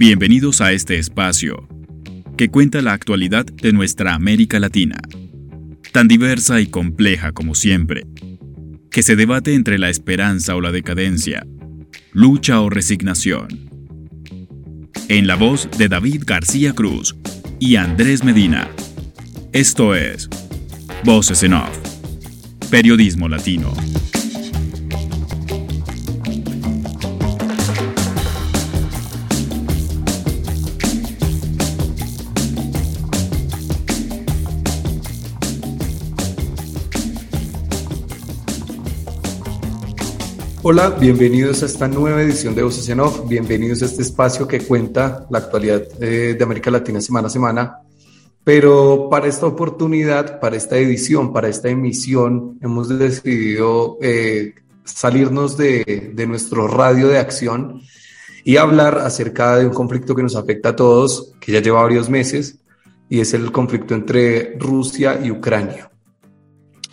[0.00, 1.68] Bienvenidos a este espacio
[2.38, 4.98] que cuenta la actualidad de nuestra América Latina,
[5.92, 8.06] tan diversa y compleja como siempre,
[8.90, 11.46] que se debate entre la esperanza o la decadencia,
[12.14, 13.68] lucha o resignación.
[15.08, 17.14] En la voz de David García Cruz
[17.58, 18.70] y Andrés Medina.
[19.52, 20.30] Esto es
[21.04, 21.78] Voces en Off,
[22.70, 23.70] Periodismo Latino.
[40.72, 42.88] Hola, bienvenidos a esta nueva edición de Voces
[43.26, 47.78] bienvenidos a este espacio que cuenta la actualidad eh, de América Latina semana a semana.
[48.44, 56.12] Pero para esta oportunidad, para esta edición, para esta emisión, hemos decidido eh, salirnos de,
[56.14, 57.82] de nuestro radio de acción
[58.44, 62.08] y hablar acerca de un conflicto que nos afecta a todos, que ya lleva varios
[62.08, 62.60] meses,
[63.08, 65.89] y es el conflicto entre Rusia y Ucrania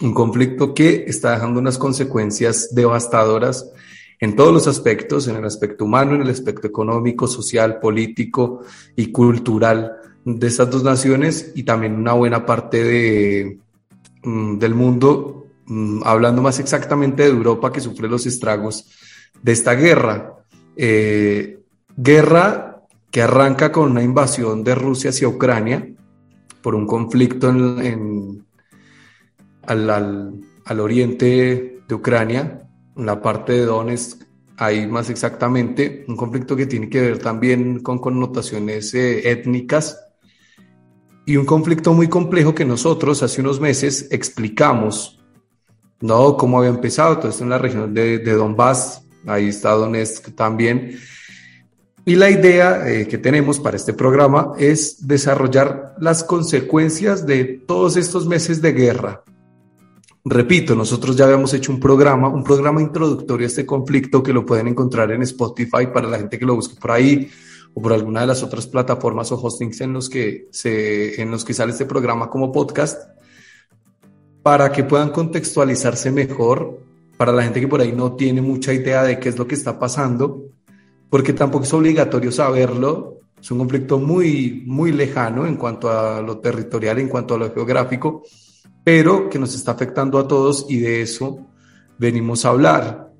[0.01, 3.71] un conflicto que está dejando unas consecuencias devastadoras
[4.19, 8.61] en todos los aspectos, en el aspecto humano, en el aspecto económico, social, político
[8.95, 9.93] y cultural
[10.25, 13.59] de estas dos naciones y también una buena parte de,
[14.23, 18.89] mm, del mundo, mm, hablando más exactamente de Europa que sufre los estragos
[19.41, 20.33] de esta guerra.
[20.75, 21.59] Eh,
[21.95, 22.81] guerra
[23.11, 25.87] que arranca con una invasión de Rusia hacia Ucrania
[26.61, 28.46] por un conflicto en
[29.67, 29.89] al,
[30.65, 34.23] al, oriente de Ucrania, en la parte de Donetsk,
[34.57, 39.99] ahí más exactamente, un conflicto que tiene que ver también con connotaciones eh, étnicas
[41.25, 45.19] y un conflicto muy complejo que nosotros hace unos meses explicamos,
[45.99, 46.37] ¿no?
[46.37, 50.97] Cómo había empezado todo esto en la región de, de Donbass, ahí está Donetsk también.
[52.07, 57.97] Y la idea eh, que tenemos para este programa es desarrollar las consecuencias de todos
[57.97, 59.23] estos meses de guerra,
[60.29, 64.45] Repito, nosotros ya habíamos hecho un programa, un programa introductorio a este conflicto que lo
[64.45, 67.29] pueden encontrar en Spotify para la gente que lo busque por ahí
[67.73, 71.45] o por alguna de las otras plataformas o hostings en los que, se, en los
[71.45, 73.09] que sale este programa como podcast,
[74.43, 76.77] para que puedan contextualizarse mejor
[77.15, 79.55] para la gente que por ahí no tiene mucha idea de qué es lo que
[79.55, 80.43] está pasando,
[81.09, 83.19] porque tampoco es obligatorio saberlo.
[83.39, 87.53] Es un conflicto muy, muy lejano en cuanto a lo territorial, en cuanto a lo
[87.53, 88.23] geográfico
[88.87, 91.45] pero que nos está afectando a todos y de eso
[91.97, 93.11] venimos a hablar.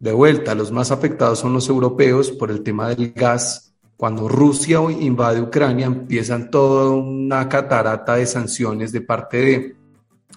[0.00, 3.74] De vuelta, los más afectados son los europeos por el tema del gas.
[3.98, 9.76] Cuando Rusia invade Ucrania, empiezan toda una catarata de sanciones de parte de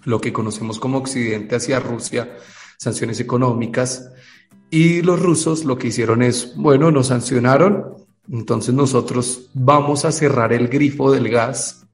[0.04, 2.36] lo que conocemos como Occidente hacia Rusia,
[2.78, 4.12] sanciones económicas.
[4.70, 10.52] Y los rusos lo que hicieron es, bueno, nos sancionaron, entonces nosotros vamos a cerrar
[10.52, 11.87] el grifo del gas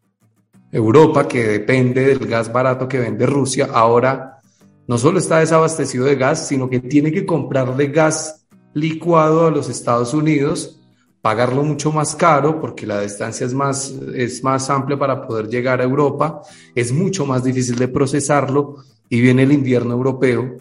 [0.73, 4.41] Europa, que depende del gas barato que vende Rusia, ahora
[4.88, 9.69] no solo está desabastecido de gas, sino que tiene que comprarle gas licuado a los
[9.69, 10.81] Estados Unidos,
[11.22, 15.79] pagarlo mucho más caro porque la distancia es más, es más amplia para poder llegar
[15.79, 16.41] a Europa,
[16.73, 18.78] es mucho más difícil de procesarlo
[19.09, 20.57] y viene el invierno europeo,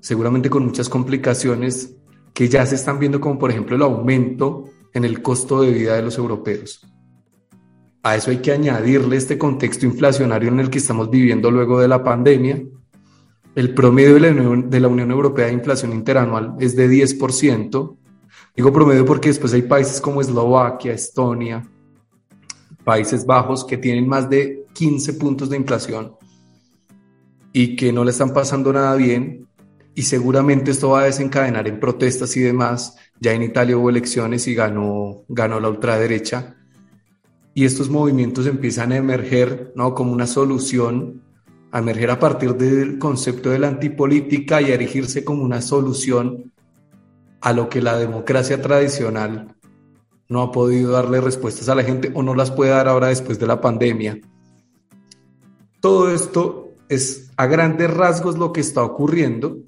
[0.00, 1.96] seguramente con muchas complicaciones
[2.34, 5.96] que ya se están viendo como por ejemplo el aumento en el costo de vida
[5.96, 6.86] de los europeos.
[8.02, 11.88] A eso hay que añadirle este contexto inflacionario en el que estamos viviendo luego de
[11.88, 12.62] la pandemia.
[13.54, 17.96] El promedio de la Unión, Europea de inflación interanual es de 10%.
[18.56, 21.68] Digo promedio porque después hay países como Eslovaquia, Estonia,
[22.84, 26.14] Países Bajos que tienen más de 15 puntos de inflación
[27.52, 29.46] y que no le están pasando nada bien.
[29.94, 32.96] Y seguramente esto va a desencadenar en protestas y demás.
[33.20, 36.59] Ya en Italia hubo elecciones y ganó, ganó la ultraderecha
[37.54, 39.94] y estos movimientos empiezan a emerger ¿no?
[39.94, 41.22] como una solución,
[41.72, 46.52] a emerger a partir del concepto de la antipolítica y a erigirse como una solución
[47.40, 49.56] a lo que la democracia tradicional
[50.28, 53.38] no ha podido darle respuestas a la gente o no las puede dar ahora después
[53.38, 54.20] de la pandemia.
[55.80, 59.58] Todo esto es a grandes rasgos lo que está ocurriendo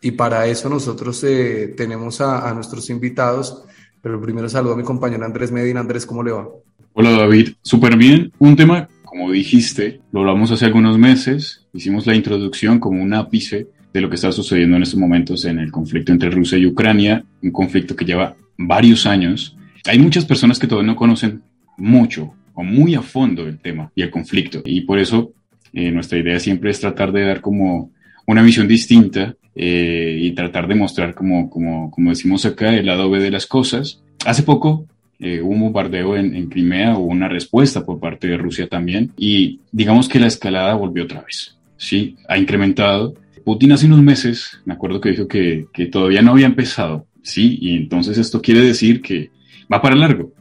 [0.00, 3.64] y para eso nosotros eh, tenemos a, a nuestros invitados
[4.04, 5.80] pero primero saludo a mi compañero Andrés Medina.
[5.80, 6.46] Andrés, ¿cómo le va?
[6.92, 8.30] Hola David, súper bien.
[8.38, 13.66] Un tema, como dijiste, lo hablamos hace algunos meses, hicimos la introducción como un ápice
[13.94, 17.24] de lo que está sucediendo en estos momentos en el conflicto entre Rusia y Ucrania,
[17.42, 19.56] un conflicto que lleva varios años.
[19.86, 21.42] Hay muchas personas que todavía no conocen
[21.78, 25.32] mucho o muy a fondo el tema y el conflicto, y por eso
[25.72, 27.90] eh, nuestra idea siempre es tratar de dar como
[28.26, 33.10] una visión distinta eh, y tratar de mostrar, como, como, como decimos acá, el lado
[33.10, 34.02] B de las cosas.
[34.24, 34.86] Hace poco
[35.20, 39.60] eh, hubo un bombardeo en, Crimea, hubo una respuesta por parte de Rusia también, y
[39.70, 41.56] digamos que la escalada volvió otra vez.
[41.76, 43.14] Sí, ha incrementado.
[43.44, 47.58] Putin hace unos meses, me acuerdo que dijo que, que todavía no había empezado, sí,
[47.60, 49.30] y entonces esto quiere decir que
[49.72, 50.32] va para largo.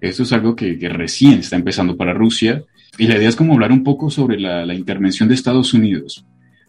[0.00, 2.64] Esto es algo que, recién está empezando para Rusia,
[2.98, 6.24] y la idea es como hablar un poco sobre la intervención de Estados Unidos.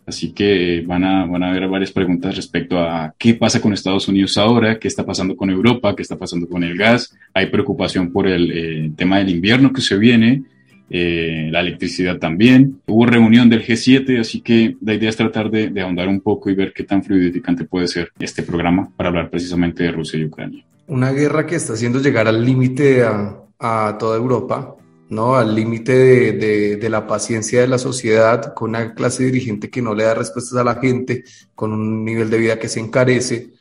[0.05, 4.07] Así que van a, van a haber varias preguntas respecto a qué pasa con Estados
[4.07, 7.15] Unidos ahora, qué está pasando con Europa, qué está pasando con el gas.
[7.33, 10.43] Hay preocupación por el eh, tema del invierno que se viene,
[10.89, 12.81] eh, la electricidad también.
[12.85, 16.49] Hubo reunión del G7, así que la idea es tratar de, de, ahondar un poco
[16.49, 20.25] y ver qué tan fluidificante puede ser este programa para hablar precisamente de Rusia y
[20.25, 20.65] Ucrania.
[20.87, 24.75] Una guerra que está haciendo llegar al límite a, a toda Europa
[25.13, 25.35] ¿no?
[25.35, 25.93] al límite
[26.33, 30.15] de, de, la paciencia de la sociedad, con una clase dirigente que no le da
[30.15, 31.23] respuestas a la gente,
[31.55, 33.53] con un nivel de vida que se encarece.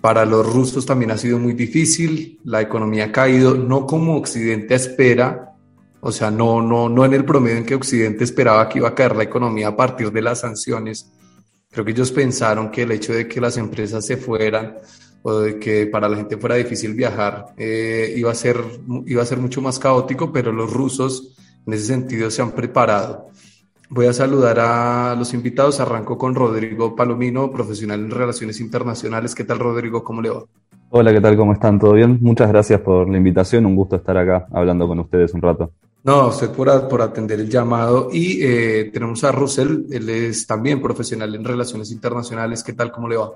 [0.00, 4.74] Para los rusos también ha sido muy difícil, la economía ha caído, no como Occidente
[4.74, 5.56] espera,
[6.00, 8.94] o sea, no, no, no en el promedio en que Occidente esperaba que iba a
[8.94, 11.10] caer la economía a partir de las sanciones.
[11.70, 14.76] Creo que ellos pensaron que el hecho de que las empresas se fueran,
[15.22, 18.56] o de que para la gente fuera difícil viajar, eh, iba, a ser,
[19.06, 21.36] iba a ser mucho más caótico, pero los rusos
[21.66, 23.28] en ese sentido se han preparado.
[23.90, 25.80] Voy a saludar a los invitados.
[25.80, 29.34] Arranco con Rodrigo Palomino, profesional en Relaciones Internacionales.
[29.34, 30.04] ¿Qué tal, Rodrigo?
[30.04, 30.44] ¿Cómo le va?
[30.90, 31.36] Hola, ¿qué tal?
[31.36, 31.78] ¿Cómo están?
[31.78, 32.18] ¿Todo bien?
[32.20, 33.64] Muchas gracias por la invitación.
[33.64, 35.72] Un gusto estar acá hablando con ustedes un rato.
[36.04, 38.08] No, usted por, por atender el llamado.
[38.12, 42.62] Y eh, tenemos a Russell, él es también profesional en Relaciones Internacionales.
[42.62, 42.92] ¿Qué tal?
[42.92, 43.32] ¿Cómo le va?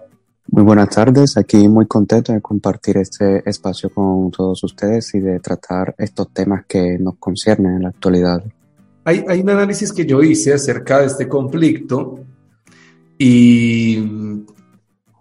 [0.49, 5.41] Muy buenas tardes, aquí muy contento de compartir este espacio con todos ustedes y de
[5.41, 8.45] tratar estos temas que nos conciernen en la actualidad.
[9.05, 12.21] Hay, un análisis que yo hice acerca de este conflicto
[13.19, 14.05] y,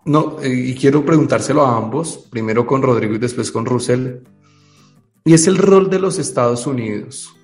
[0.06, 4.18] no, y quiero preguntárselo a ambos, primero con Rodrigo y después con Russell,
[5.23, 7.35] y es el rol de los Estados Unidos.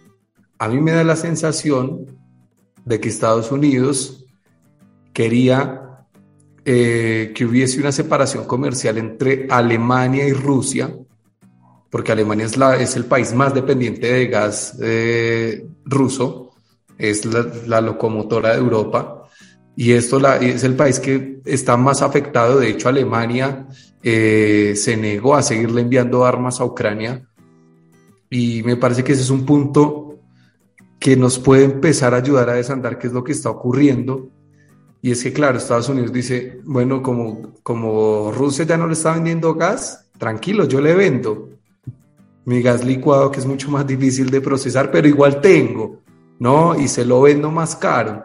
[0.59, 2.17] A mí me da la sensación
[2.85, 4.25] de que Estados Unidos
[5.13, 5.86] quería
[6.69, 10.93] eh, que hubiese una separación comercial entre Alemania y Rusia,
[11.89, 16.51] porque Alemania es, la, es el país más dependiente de gas eh, ruso,
[16.97, 19.29] es la, la, locomotora de Europa,
[19.77, 22.59] y esto la, es el país que está más afectado.
[22.59, 23.69] De hecho, Alemania
[24.03, 27.29] eh, se negó a seguirle enviando armas a Ucrania,
[28.29, 30.19] y me parece que ese es un punto
[30.99, 34.31] que nos puede empezar a ayudar a desandar qué es lo que está ocurriendo
[35.01, 39.13] y es que, claro, Estados Unidos dice, bueno, como, como Rusia ya no le está
[39.13, 41.49] vendiendo gas, tranquilo, yo le vendo
[42.45, 45.99] mi gas licuado, que es mucho más difícil de procesar, pero igual tengo,
[46.39, 46.79] ¿no?
[46.79, 48.23] Y se lo vendo más caro.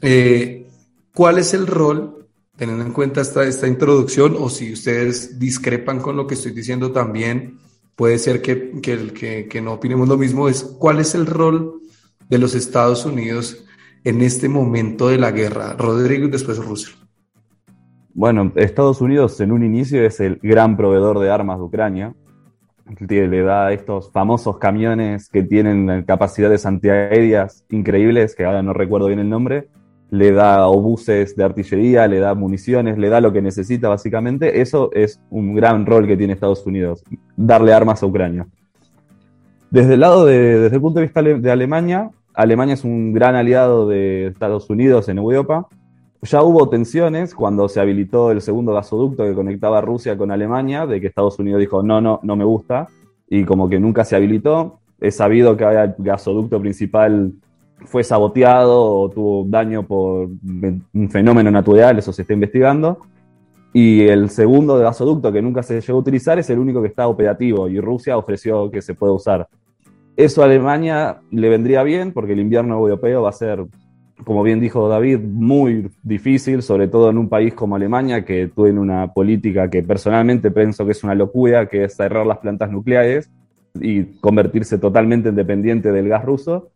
[0.00, 0.66] Eh,
[1.12, 2.26] ¿Cuál es el rol,
[2.56, 6.90] teniendo en cuenta esta, esta introducción, o si ustedes discrepan con lo que estoy diciendo
[6.90, 7.58] también,
[7.94, 11.82] puede ser que, que, que, que no opinemos lo mismo, es cuál es el rol
[12.28, 13.64] de los Estados Unidos
[14.04, 15.74] en este momento de la guerra?
[15.78, 16.94] Rodrigo y después Rusia.
[18.12, 22.14] Bueno, Estados Unidos en un inicio es el gran proveedor de armas de Ucrania.
[23.00, 29.18] Le da estos famosos camiones que tienen capacidades antiaéreas increíbles, que ahora no recuerdo bien
[29.18, 29.68] el nombre.
[30.10, 34.60] Le da obuses de artillería, le da municiones, le da lo que necesita básicamente.
[34.60, 37.02] Eso es un gran rol que tiene Estados Unidos,
[37.36, 38.46] darle armas a Ucrania.
[39.70, 43.36] Desde el lado de, desde el punto de vista de Alemania, Alemania es un gran
[43.36, 45.68] aliado de Estados Unidos en Europa.
[46.22, 51.00] Ya hubo tensiones cuando se habilitó el segundo gasoducto que conectaba Rusia con Alemania, de
[51.00, 52.88] que Estados Unidos dijo, no, no, no me gusta,
[53.28, 54.80] y como que nunca se habilitó.
[55.00, 57.32] Es sabido que el gasoducto principal
[57.84, 62.98] fue saboteado o tuvo daño por un fenómeno natural, eso se está investigando.
[63.72, 67.06] Y el segundo gasoducto que nunca se llegó a utilizar es el único que está
[67.06, 69.48] operativo y Rusia ofreció que se pueda usar.
[70.16, 73.64] Eso a Alemania le vendría bien porque el invierno europeo va a ser,
[74.24, 78.78] como bien dijo David, muy difícil, sobre todo en un país como Alemania, que tiene
[78.78, 83.28] una política que personalmente pienso que es una locura, que es cerrar las plantas nucleares
[83.80, 86.70] y convertirse totalmente en dependiente del gas ruso.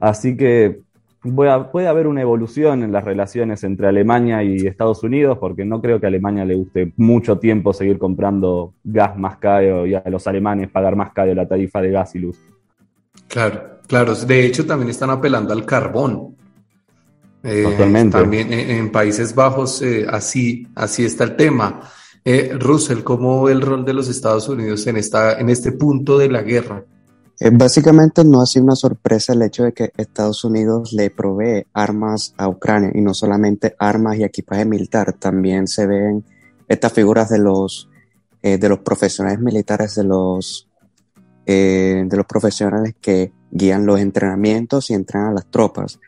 [0.00, 0.80] Así que
[1.20, 6.00] puede haber una evolución en las relaciones entre Alemania y Estados Unidos, porque no creo
[6.00, 10.26] que a Alemania le guste mucho tiempo seguir comprando gas más caro y a los
[10.26, 12.40] alemanes pagar más caro la tarifa de gas y luz.
[13.28, 14.14] Claro, claro.
[14.14, 16.36] De hecho, también están apelando al carbón.
[17.42, 18.18] Eh, Totalmente.
[18.18, 21.80] También en, Países Bajos eh, así, así está el tema.
[22.24, 26.18] Eh, Russell, ¿cómo ve el rol de los Estados Unidos en, esta, en este punto
[26.18, 26.84] de la guerra?
[27.52, 32.34] Básicamente no ha sido una sorpresa el hecho de que Estados Unidos le provee armas
[32.36, 36.24] a Ucrania y no solamente armas y equipaje militar, también se ven
[36.66, 37.88] estas figuras de los,
[38.42, 40.67] eh, de los profesionales militares, de los,
[41.50, 45.98] eh, de los profesionales que guían los entrenamientos y entrenan a las tropas.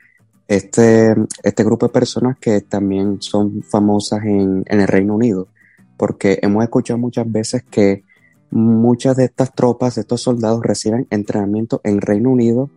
[0.46, 5.48] Este, este grupo de personas que también son famosas en, en el Reino Unido,
[5.96, 8.04] porque hemos escuchado muchas veces que
[8.50, 12.68] muchas de estas tropas, de estos soldados reciben entrenamiento en Reino Unido,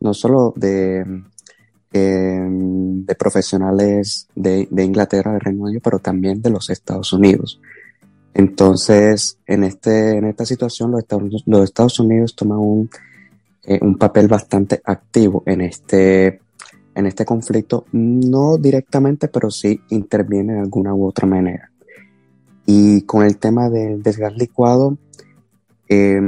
[0.00, 1.04] no solo de,
[1.92, 7.60] em, de profesionales de, Inglaterra, de Reino Unido, pero también de los Estados Unidos.
[8.34, 12.90] Entonces, en, este, en esta situación, los Estados, los Estados Unidos toman un,
[13.64, 16.40] eh, un papel bastante activo en este,
[16.94, 21.70] en este conflicto, no directamente, pero sí interviene de alguna u otra manera.
[22.66, 24.98] Y con el tema del gas licuado,
[25.88, 26.20] eh,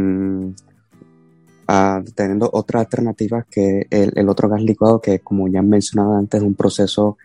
[2.15, 6.55] teniendo otra alternativa que el, otro gas licuado, que como ya mencionado antes, es un
[6.55, 7.17] proceso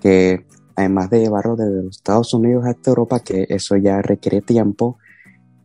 [0.00, 0.44] que
[0.76, 4.98] además de llevarlo desde los Estados Unidos hasta Europa, que eso ya requiere tiempo,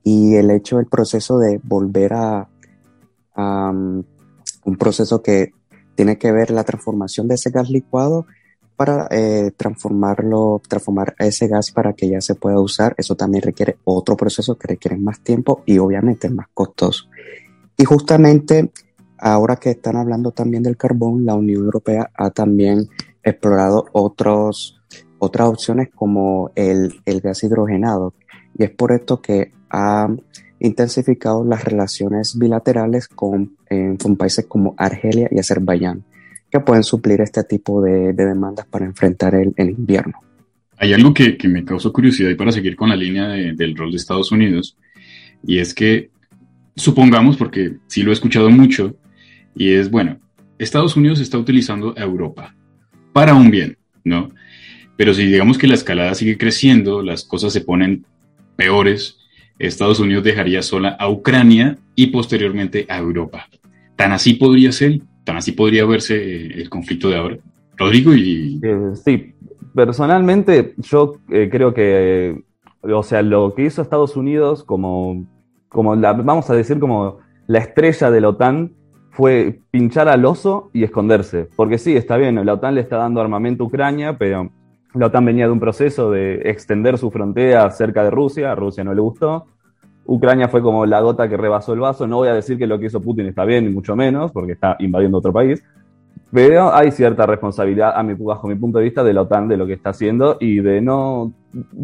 [0.03, 2.49] y el hecho del proceso de volver a,
[3.37, 4.03] um,
[4.63, 5.53] un proceso que
[5.95, 8.25] tiene que ver la transformación de ese gas licuado
[8.75, 13.77] para eh, transformarlo, transformar ese gas para que ya se pueda usar, eso también requiere
[13.83, 17.05] otro proceso que requiere más tiempo y obviamente más costoso.
[17.77, 18.71] Y justamente
[19.19, 22.89] ahora que están hablando también del carbón, la Unión Europea ha también
[23.23, 24.80] explorado otros,
[25.21, 28.13] otras opciones como el, el gas hidrogenado.
[28.57, 30.09] Y es por esto que ha
[30.59, 33.55] intensificado las relaciones bilaterales con,
[34.01, 36.03] con países como Argelia y Azerbaiyán
[36.51, 40.19] que pueden suplir este tipo de, demandas para enfrentar el, invierno.
[40.77, 43.97] Hay algo que, me causó curiosidad y para seguir con la línea del rol de
[43.97, 44.77] Estados Unidos,
[45.47, 46.09] y es que
[46.75, 48.97] supongamos, porque sí lo he escuchado mucho,
[49.55, 50.19] y es, bueno,
[50.59, 52.53] Estados Unidos está utilizando a Europa
[53.13, 54.29] para un bien, ¿no?
[55.01, 58.05] Pero si digamos que la escalada sigue creciendo, las cosas se ponen
[58.55, 59.17] peores,
[59.57, 63.47] Estados Unidos dejaría sola a Ucrania y posteriormente a Europa.
[63.95, 65.01] ¿Tan así podría ser?
[65.23, 67.37] tan así podría verse eh, el conflicto de ahora.
[67.77, 68.59] Rodrigo y...
[68.61, 69.33] Eh, sí,
[69.73, 72.43] personalmente yo eh, creo que,
[72.83, 75.25] o sea, lo que hizo Estados Unidos como,
[75.67, 77.17] como vamos a decir como
[77.47, 78.73] la estrella de la OTAN
[79.09, 81.49] fue pinchar al oso y esconderse.
[81.55, 84.51] Porque sí, está bien, la OTAN le está dando armamento a Ucrania, pero
[84.93, 88.83] la OTAN venía de un proceso de extender su frontera cerca de Rusia, a Rusia
[88.83, 89.45] no le gustó.
[90.05, 92.07] Ucrania fue como la gota que rebasó el vaso.
[92.07, 94.53] No voy a decir que lo que hizo Putin está bien, ni mucho menos, porque
[94.53, 95.63] está invadiendo otro país.
[96.31, 99.57] Pero hay cierta responsabilidad, a mi, bajo mi punto de vista, de la OTAN de
[99.57, 101.33] lo que está haciendo y de no.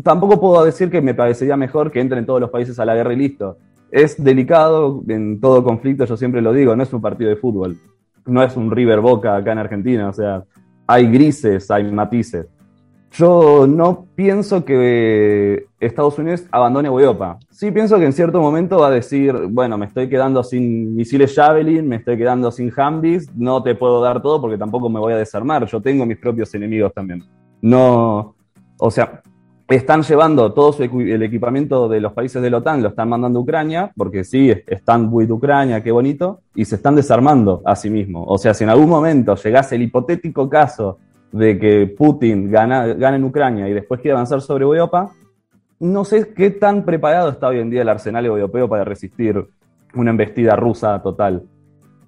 [0.04, 3.14] Tampoco puedo decir que me parecería mejor que entren todos los países a la guerra
[3.14, 3.58] y listo.
[3.92, 7.78] Es delicado en todo conflicto, yo siempre lo digo, no es un partido de fútbol.
[8.26, 10.44] No es un River Boca acá en Argentina, o sea,
[10.86, 12.48] hay grises, hay matices.
[13.12, 17.40] Yo no pienso que Estados Unidos abandone Europa.
[17.50, 21.34] Sí pienso que en cierto momento va a decir, bueno, me estoy quedando sin misiles
[21.34, 25.14] Javelin, me estoy quedando sin Humvees, no te puedo dar todo porque tampoco me voy
[25.14, 25.66] a desarmar.
[25.66, 27.24] Yo tengo mis propios enemigos también.
[27.62, 28.36] No,
[28.78, 29.22] o sea,
[29.68, 33.42] están llevando todo el equipamiento de los países de la OTAN, lo están mandando a
[33.42, 38.26] Ucrania, porque sí, están de Ucrania, qué bonito, y se están desarmando a sí mismos.
[38.28, 41.00] O sea, si en algún momento llegase el hipotético caso
[41.32, 45.12] de que Putin gana, gana en Ucrania y después quiere avanzar sobre Europa,
[45.80, 49.48] no sé qué tan preparado está hoy en día el arsenal europeo para resistir
[49.94, 51.44] una embestida rusa total.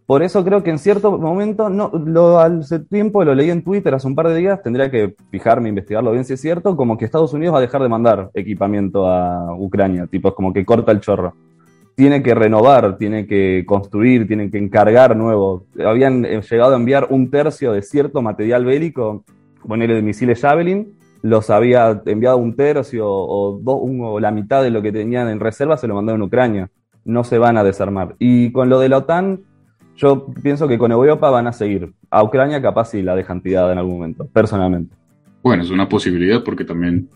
[0.05, 3.93] Por eso creo que en cierto momento, no, lo, hace tiempo lo leí en Twitter
[3.93, 7.05] hace un par de días, tendría que fijarme, investigarlo bien si es cierto, como que
[7.05, 10.91] Estados Unidos va a dejar de mandar equipamiento a Ucrania, tipo es como que corta
[10.91, 11.35] el chorro
[11.99, 15.65] tiene que renovar, tiene que construir, tiene que encargar nuevo.
[15.85, 19.25] Habían eh, llegado a enviar un tercio de cierto material bélico,
[19.67, 24.81] ponerle de misiles Javelin, los había enviado un tercio o, o la mitad de lo
[24.81, 26.69] que tenían en reserva se lo mandaron a Ucrania.
[27.03, 28.15] No se van a desarmar.
[28.17, 29.41] Y con lo de la OTAN,
[29.97, 31.91] yo pienso que con Europa van a seguir.
[32.09, 34.95] A Ucrania capaz sí la dejan tirada en algún momento, personalmente.
[35.43, 37.09] Bueno, es una posibilidad porque también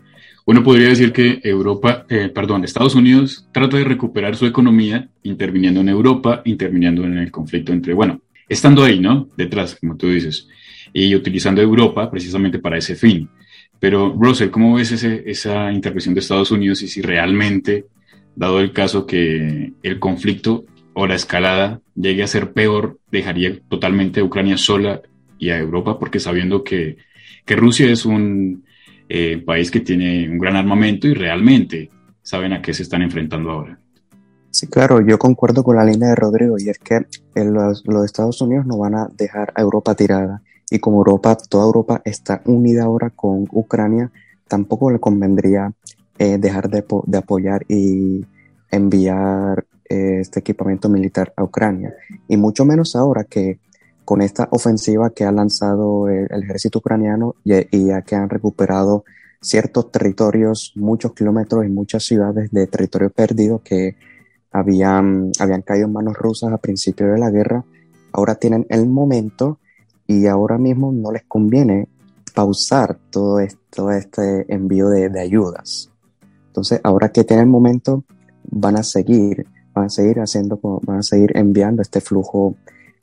[0.46, 5.80] uno podría decir que Europa, eh, perdón, Estados Unidos trata de recuperar su economía interviniendo
[5.80, 9.28] en Europa, interviniendo en el conflicto entre, bueno, estando ahí, ¿no?
[9.36, 10.48] Detrás, como tú dices,
[10.92, 13.28] y utilizando Europa precisamente para ese fin.
[13.80, 17.86] Pero, Russell, ¿cómo ves esa intervención de Estados Unidos y si realmente,
[18.36, 24.20] dado el caso que el conflicto o la escalada llegue a ser peor, dejaría totalmente
[24.20, 25.00] a Ucrania sola
[25.38, 25.98] y a Europa?
[25.98, 26.98] Porque sabiendo que,
[27.46, 28.64] que Rusia es un
[29.16, 31.88] eh, país que tiene un gran armamento y realmente
[32.20, 33.78] saben a qué se están enfrentando ahora.
[34.50, 37.06] Sí, claro, yo concuerdo con la línea de Rodrigo y es que
[37.36, 41.64] los, los, Estados Unidos no van a dejar a Europa tirada y como Europa, toda
[41.64, 44.10] Europa está unida ahora con Ucrania,
[44.48, 45.72] tampoco le convendría
[46.18, 48.26] eh, dejar de, de, apoyar y
[48.68, 51.94] enviar eh, este equipamiento militar a Ucrania
[52.26, 53.60] y mucho menos ahora que
[54.04, 58.28] con esta ofensiva que ha lanzado el, el ejército ucraniano y, y ya que han
[58.28, 59.04] recuperado
[59.40, 63.96] ciertos territorios, muchos kilómetros y muchas ciudades de territorio perdido que
[64.50, 67.64] habían, habían caído en manos rusas a principio de la guerra,
[68.12, 69.58] ahora tienen el momento
[70.06, 71.88] y ahora mismo no les conviene
[72.34, 75.90] pausar todo, esto, este envío de, de ayudas.
[76.46, 78.04] Entonces, ahora que tienen el momento,
[78.50, 82.56] van a seguir, van a seguir haciendo, van a seguir enviando este flujo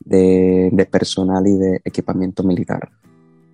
[0.03, 2.89] de, personal y de equipamiento militar.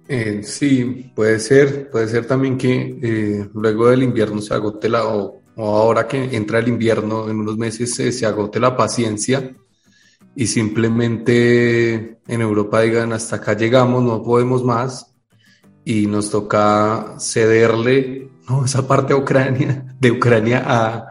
[0.08, 5.06] Eh, sí, puede ser, puede ser también que eh, luego del invierno se agote la,
[5.06, 9.56] o o ahora que entra el invierno, en unos meses se agote la paciencia
[10.36, 15.16] y simplemente en Europa digan hasta acá llegamos, no podemos más
[15.84, 18.66] y nos toca cederle ¿no?
[18.66, 21.08] esa parte de Ucrania, de Ucrania a,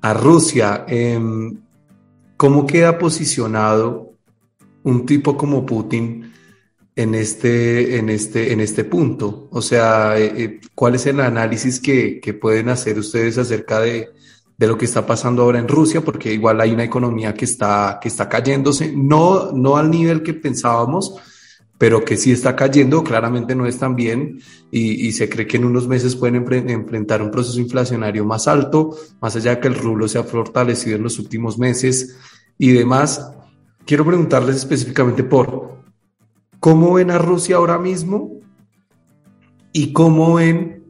[0.00, 0.84] a Rusia.
[0.86, 1.58] Em,
[2.36, 4.11] ¿Cómo queda posicionado
[4.84, 6.32] un tipo como Putin?
[6.94, 9.48] en este, en este, en este punto?
[9.50, 14.10] O sea, eh, eh, ¿cuál es el análisis que, que pueden hacer ustedes acerca de,
[14.56, 16.02] de, lo que está pasando ahora en Rusia?
[16.02, 20.34] Porque igual hay una economía que está, que está cayéndose, no, no al nivel que
[20.34, 21.14] pensábamos,
[21.78, 25.56] pero que sí está cayendo, claramente no es tan bien y, y se cree que
[25.56, 26.36] en unos meses pueden
[26.70, 30.96] enfrentar un proceso inflacionario más alto, más allá de que el rublo se ha fortalecido
[30.96, 32.16] en los últimos meses
[32.56, 33.32] y demás.
[33.84, 35.72] Quiero preguntarles específicamente por
[36.62, 38.38] ¿Cómo ven a Rusia ahora mismo?
[39.72, 40.84] ¿Y cómo ven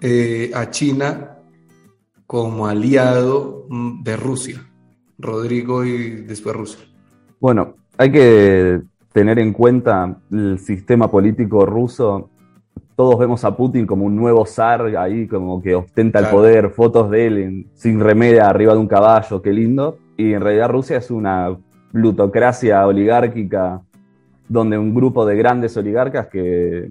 [0.00, 1.38] eh, a China
[2.28, 4.64] como aliado mm, de Rusia?
[5.18, 6.78] Rodrigo y después Rusia.
[7.40, 12.30] Bueno, hay que tener en cuenta el sistema político ruso.
[12.94, 17.10] Todos vemos a Putin como un nuevo zar ahí, como que ostenta el poder, fotos
[17.10, 19.98] de él sin remedia arriba de un caballo, qué lindo.
[20.16, 21.56] Y en realidad Rusia es una
[21.92, 23.82] plutocracia oligárquica
[24.48, 26.90] donde un grupo de grandes oligarcas que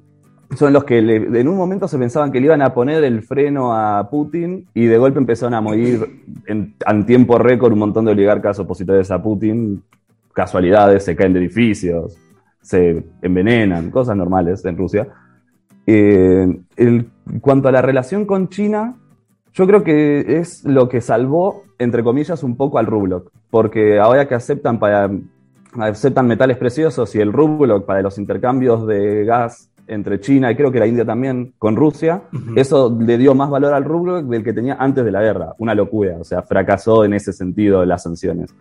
[0.56, 3.74] son los que en un momento se pensaban que le iban a poner el freno
[3.74, 8.60] a Putin y de golpe empezaron a morir en, tiempo récord un montón de oligarcas
[8.60, 9.82] opositores a Putin.
[10.34, 12.18] Casualidades, se caen de edificios,
[12.62, 15.08] se envenenan, cosas normales en Rusia.
[15.86, 17.12] Eh, en
[17.42, 18.96] cuanto a la relación con China,
[19.54, 24.28] yo creo que es lo que salvó, entre comillas, un poco al rublo, porque ahora
[24.28, 25.12] que aceptan para
[25.80, 30.72] aceptan metales preciosos y el rublo para los intercambios de gas entre China y creo
[30.72, 32.24] que la India también con Rusia,
[32.56, 35.54] eso le dio más valor al rublo del que tenía antes de la guerra.
[35.58, 38.54] Una locura, o sea, fracasó en ese sentido las sanciones.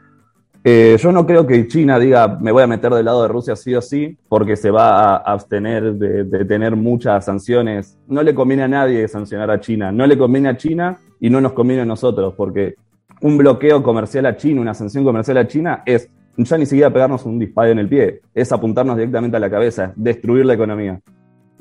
[0.63, 3.57] Eh, yo no creo que China diga me voy a meter del lado de Rusia
[3.57, 7.97] sí o sí, porque se va a abstener de, de, tener muchas sanciones.
[8.09, 11.41] No le conviene a nadie sancionar a China, no le conviene a China y no
[11.41, 12.75] nos conviene a nosotros, porque
[13.21, 17.27] un bloqueo comercial a China, una sanción comercial a China es ya ni siquiera pegarnos
[17.27, 21.01] un disparo en el pie, es apuntarnos directamente a la cabeza, destruir la economía.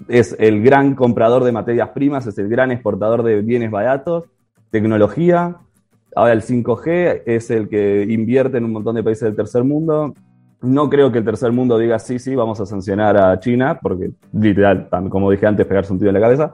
[0.07, 4.25] Es el gran comprador de materias primas, es el gran exportador de bienes baratos,
[4.69, 5.57] tecnología.
[6.15, 10.13] Ahora el 5G es el que invierte en un montón de países del tercer mundo.
[10.61, 14.11] No creo que el tercer mundo diga sí, sí, vamos a sancionar a China, porque
[14.33, 16.53] literal, como dije antes, pegarse un tiro en la cabeza.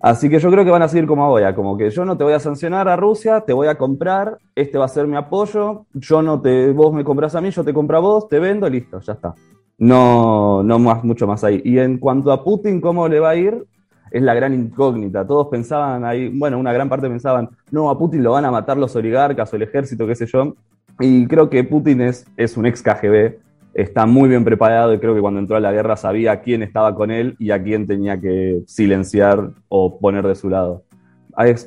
[0.00, 2.22] Así que yo creo que van a seguir como ahora, como que yo no te
[2.22, 5.86] voy a sancionar a Rusia, te voy a comprar, este va a ser mi apoyo,
[5.92, 8.68] yo no te, vos me compras a mí, yo te compro a vos, te vendo,
[8.68, 9.34] listo, ya está.
[9.76, 11.60] No, no más, mucho más ahí.
[11.64, 13.64] Y en cuanto a Putin, ¿cómo le va a ir?
[14.10, 15.26] Es la gran incógnita.
[15.26, 18.76] Todos pensaban ahí, bueno, una gran parte pensaban, no, a Putin lo van a matar
[18.76, 20.54] los oligarcas o el ejército, qué sé yo.
[21.00, 23.36] Y creo que Putin es, es un ex KGB,
[23.82, 26.96] está muy bien preparado y creo que cuando entró a la guerra sabía quién estaba
[26.96, 30.82] con él y a quién tenía que silenciar o poner de su lado.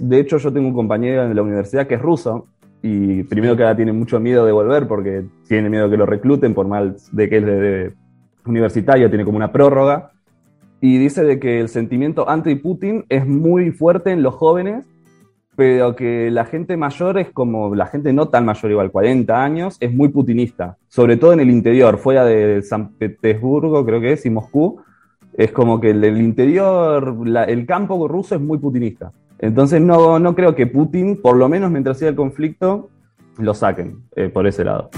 [0.02, 2.48] De hecho, yo tengo un compañero en la universidad que es ruso
[2.82, 6.54] y primero que ahora tiene mucho miedo de volver porque tiene miedo que lo recluten
[6.54, 7.94] por mal de que es
[8.46, 10.12] universitario, tiene como una prórroga.
[10.82, 14.86] Y dice de que el sentimiento anti-Putin es muy fuerte en los jóvenes
[15.56, 19.78] pero que la gente mayor es como, la gente no tan mayor, igual 40 años,
[19.80, 24.26] es muy putinista, sobre todo en el interior, fuera de San Petersburgo, creo que es,
[24.26, 24.82] y Moscú,
[25.34, 27.16] es como que el, interior,
[27.48, 29.12] el campo ruso es muy putinista.
[29.40, 32.90] Entonces no, no creo que Putin, por lo menos mientras siga el conflicto,
[33.38, 34.90] lo saquen eh, por ese lado.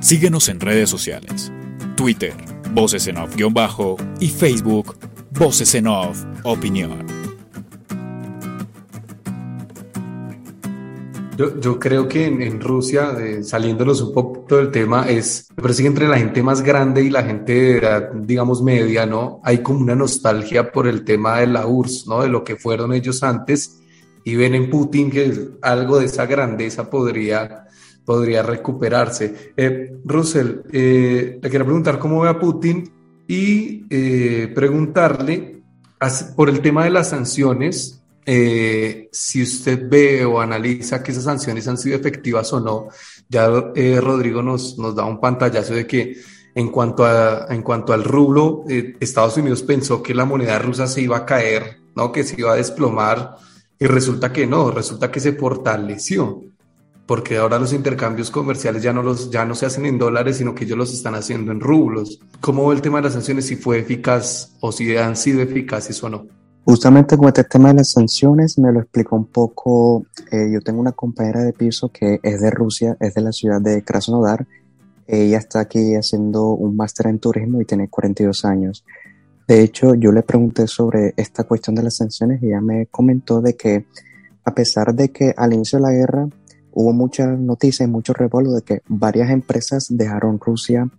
[0.00, 1.52] Síguenos en redes sociales.
[1.96, 2.34] Twitter,
[2.72, 4.96] Voces en Off-Bajo y Facebook,
[5.32, 7.15] Voces en Off Opinión.
[11.36, 15.88] Yo, creo que en, Rusia, eh, saliéndonos un poco del tema, es, me parece que
[15.88, 17.80] entre la gente más grande y la gente
[18.14, 19.40] digamos, media, ¿no?
[19.44, 22.22] Hay como una nostalgia por el tema de la URSS, ¿no?
[22.22, 23.80] De lo que fueron ellos antes
[24.26, 27.68] y ven en Putin que algo de esa grandeza podría,
[28.04, 29.52] podría recuperarse.
[29.56, 32.90] Eh, Russell, eh, le quiero preguntar cómo ve a Putin
[33.28, 35.62] y eh, preguntarle
[36.34, 41.68] por el tema de las sanciones, eh, si usted ve o analiza que esas sanciones
[41.68, 42.88] han sido efectivas o no,
[43.28, 46.16] ya eh, Rodrigo nos, nos da un pantallazo de que
[46.56, 50.88] en cuanto, a, en cuanto al rublo, eh, Estados Unidos pensó que la moneda rusa
[50.88, 52.10] se iba a caer, ¿no?
[52.10, 53.36] que se iba a desplomar,
[53.78, 56.42] y resulta que no, resulta que se fortaleció,
[57.06, 60.54] porque ahora los intercambios comerciales ya no, los, ya no se hacen en dólares, sino
[60.54, 62.18] que ellos los están haciendo en rublos.
[62.40, 66.02] ¿Cómo ve el tema de las sanciones, si fue eficaz o si han sido eficaces
[66.02, 66.26] o no?
[66.68, 70.04] Justamente con este tema de las sanciones me lo explicó un poco.
[70.32, 73.60] Eh, yo tengo una compañera de piso que es de Rusia, es de la ciudad
[73.60, 74.48] de Krasnodar.
[75.06, 78.84] Ella está aquí haciendo un máster en turismo y tiene 42 años.
[79.46, 83.40] De hecho, yo le pregunté sobre esta cuestión de las sanciones y ella me comentó
[83.40, 83.86] de que
[84.44, 86.28] a pesar de que al inicio de la guerra
[86.72, 90.90] hubo muchas noticias y mucho revuelo de que varias empresas dejaron Rusia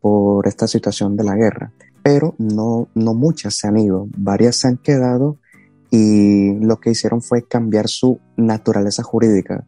[0.00, 1.70] por esta situación de la guerra
[2.04, 5.38] pero no, no muchas se han ido, varias se han quedado
[5.90, 9.64] y lo que hicieron fue cambiar su naturaleza jurídica.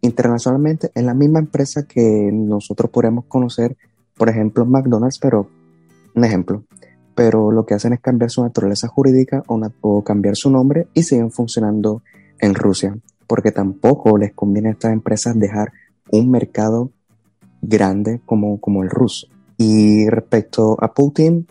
[0.00, 3.76] Internacionalmente es la misma empresa que nosotros podemos conocer,
[4.16, 5.50] por ejemplo, McDonald's, pero
[6.14, 6.64] un ejemplo.
[7.14, 11.02] Pero lo que hacen es cambiar su naturaleza jurídica o, o cambiar su nombre y
[11.02, 12.02] siguen funcionando
[12.38, 12.96] en Rusia,
[13.26, 15.72] porque tampoco les conviene a estas empresas dejar
[16.10, 16.92] un mercado
[17.60, 19.26] grande como, como el ruso.
[19.58, 21.46] Y respecto a Putin,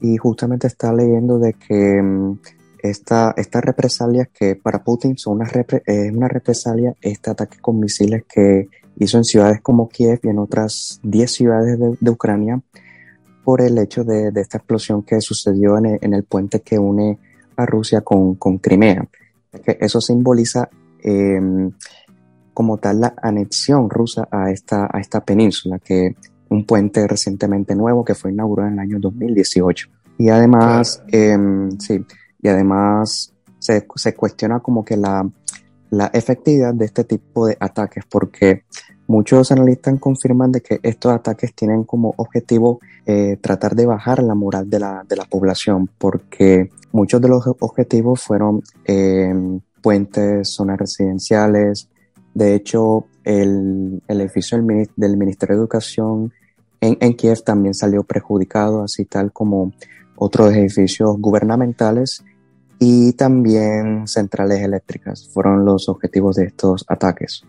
[0.00, 2.38] y justamente está leyendo de que mm,
[2.82, 5.46] esta, estas represalias que para Putin son una,
[5.86, 10.38] es una represalia, este ataque con misiles que hizo en ciudades como Kiev y en
[10.38, 12.60] otras 10 ciudades de, Ucrania
[13.44, 16.78] por el hecho de, de, esta explosión que sucedió en el, en el, puente que
[16.78, 17.18] une
[17.56, 19.06] a Rusia con, con Crimea.
[19.64, 20.68] Que eso simboliza
[21.02, 21.40] eh,
[22.52, 26.16] como tal la anexión rusa a esta, a esta península que
[26.48, 29.88] un puente recientemente nuevo que fue inaugurado en el año 2018.
[30.18, 32.04] Y además, em, sí,
[32.40, 35.28] y además se, se, cuestiona como que la,
[35.90, 38.64] la efectividad de este tipo de ataques, porque
[39.06, 44.34] muchos analistas confirman de que estos ataques tienen como objetivo eh, tratar de bajar la
[44.34, 50.78] moral de la, de la población, porque muchos de los objetivos fueron em, puentes, zonas
[50.78, 51.88] residenciales,
[52.36, 56.34] de hecho, el, edificio del, del, Ministerio de Educación
[56.82, 59.72] en, en, Kiev también salió perjudicado, así tal como
[60.16, 62.22] otros edificios gubernamentales
[62.78, 67.42] y también centrales eléctricas fueron los objetivos de estos ataques.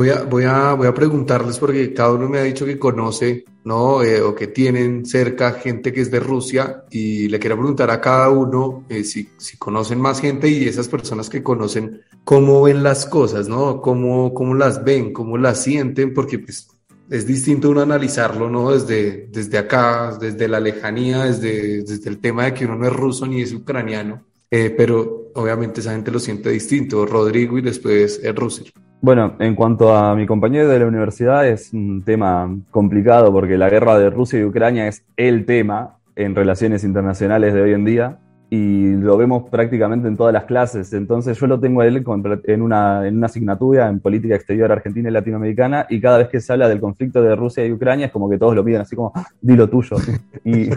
[0.00, 3.44] Voy a, voy a, voy a preguntarles porque cada uno me ha dicho que conoce,
[3.64, 4.02] ¿no?
[4.02, 8.00] Eh, o que tienen cerca gente que es de Rusia y le quiero preguntar a
[8.00, 12.82] cada uno eh, si, si, conocen más gente y esas personas que conocen, cómo ven
[12.82, 13.82] las cosas, ¿no?
[13.82, 16.66] Cómo, cómo las ven, cómo las sienten, porque pues
[17.10, 18.72] es distinto uno analizarlo, ¿no?
[18.72, 22.92] Desde, desde acá, desde la lejanía, desde, desde el tema de que uno no es
[22.94, 28.18] ruso ni es ucraniano, eh, pero obviamente esa gente lo siente distinto, Rodrigo y después
[28.24, 28.70] el Russell.
[29.02, 33.70] Bueno, en cuanto a mi compañero de la universidad, es un tema complicado porque la
[33.70, 38.18] guerra de Rusia y Ucrania es el tema en relaciones internacionales de hoy en día
[38.50, 40.92] y lo vemos prácticamente en todas las clases.
[40.92, 42.04] Entonces yo lo tengo a él
[42.44, 46.40] en una, en una asignatura en política exterior argentina y latinoamericana y cada vez que
[46.40, 48.96] se habla del conflicto de Rusia y Ucrania es como que todos lo piden así
[48.96, 49.96] como, ah, di lo tuyo.
[50.44, 50.68] y,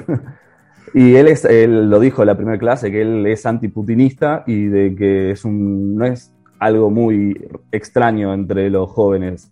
[0.93, 4.67] y él, es, él lo dijo en la primera clase, que él es antiputinista y
[4.67, 6.33] de que es un, no es
[6.63, 9.52] algo muy extraño entre los jóvenes.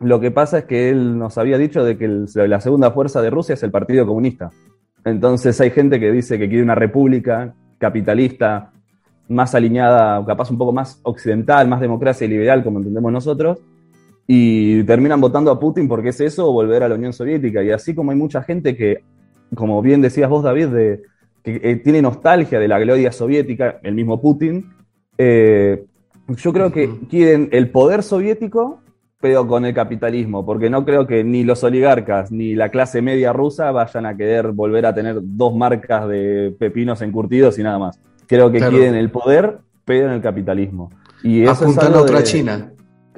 [0.00, 3.30] Lo que pasa es que él nos había dicho de que la segunda fuerza de
[3.30, 4.50] Rusia es el Partido Comunista.
[5.04, 8.72] Entonces hay gente que dice que quiere una república capitalista
[9.28, 13.58] más alineada, capaz un poco más occidental, más democracia y liberal, como entendemos nosotros,
[14.26, 17.62] y terminan votando a Putin porque es eso volver a la Unión Soviética.
[17.62, 19.04] Y así como hay mucha gente que,
[19.54, 21.02] como bien decías vos, David, de,
[21.42, 24.72] que eh, tiene nostalgia de la gloria soviética, el mismo Putin,
[25.16, 25.84] eh,
[26.36, 28.80] yo creo que quieren el poder soviético,
[29.20, 33.32] pero con el capitalismo, porque no creo que ni los oligarcas ni la clase media
[33.32, 38.00] rusa vayan a querer volver a tener dos marcas de pepinos encurtidos y nada más.
[38.26, 40.90] Creo que quieren el poder, pero en el capitalismo.
[41.22, 42.72] Y eso Apuntan a otra China.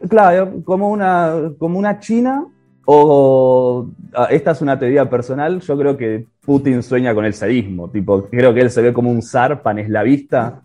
[0.08, 2.46] Claro, como una, como una China,
[2.84, 7.88] o ah, esta es una teoría personal, yo creo que Putin sueña con el sadismo,
[7.88, 10.62] tipo, creo que él se ve como un zar paneslavista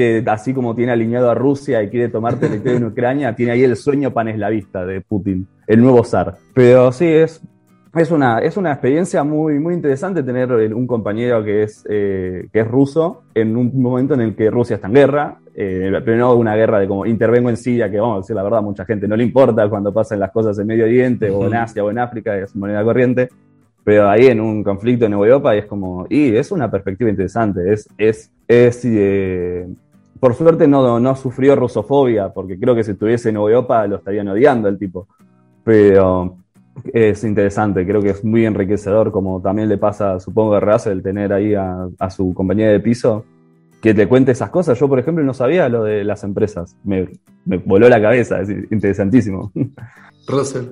[0.00, 3.62] que así como tiene alineado a Rusia y quiere tomar territorio en Ucrania, tiene ahí
[3.62, 6.36] el sueño paneslavista de Putin, el nuevo zar.
[6.54, 7.42] Pero sí, es,
[7.94, 12.60] es, una, es una experiencia muy, muy interesante tener un compañero que es, eh, que
[12.60, 16.34] es ruso en un momento en el que Rusia está en guerra, eh, pero no
[16.34, 19.06] una guerra de como intervengo en Siria, que vamos a decir la verdad, mucha gente
[19.06, 21.98] no le importa cuando pasan las cosas en Medio Oriente o en Asia o en
[21.98, 23.28] África, es moneda corriente.
[23.82, 27.88] Pero ahí en un conflicto en Europa es como, y es una perspectiva interesante, es,
[27.96, 29.66] es, es eh,
[30.20, 34.28] por suerte no, no sufrió rusofobia, porque creo que si estuviese en Europa lo estarían
[34.28, 35.08] odiando el tipo.
[35.64, 36.36] Pero
[36.92, 41.32] es interesante, creo que es muy enriquecedor, como también le pasa, supongo, a Russell, tener
[41.32, 43.24] ahí a, su compañía de piso,
[43.80, 44.78] que te cuente esas cosas.
[44.78, 46.76] Yo, por ejemplo, no sabía lo de las empresas.
[46.84, 47.08] Me,
[47.46, 49.50] me voló la cabeza, es interesantísimo.
[50.26, 50.66] Russell.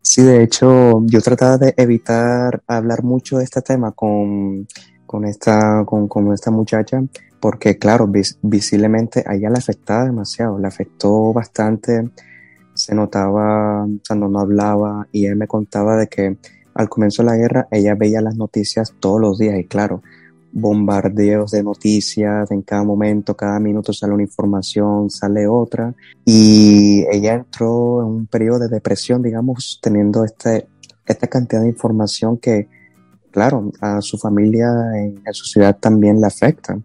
[0.00, 4.66] Sí, de hecho, yo trataba de evitar hablar mucho de este tema con,
[5.06, 7.02] con, esta, con, con esta muchacha,
[7.44, 12.08] porque claro, visiblemente a ella le afectaba demasiado, le afectó bastante,
[12.72, 16.38] se notaba cuando no hablaba y él me contaba de que
[16.74, 20.00] al comienzo de la guerra ella veía las noticias todos los días y claro,
[20.52, 25.92] bombardeos de noticias en cada momento, cada minuto sale una información, sale otra.
[26.24, 30.66] Y ella entró en un periodo de depresión, digamos, teniendo este,
[31.04, 32.68] esta cantidad de información que,
[33.30, 36.78] claro, a su familia en, su ciudad también le afecta.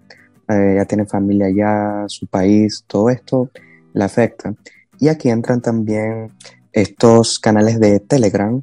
[0.50, 3.50] Eh, ella tiene familia allá, su país, todo esto
[3.94, 4.54] le afecta.
[5.00, 6.32] Y aquí entran también
[6.74, 8.62] estos canales de Telegram